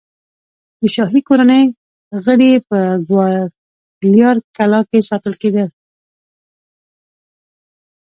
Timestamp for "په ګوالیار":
2.67-4.37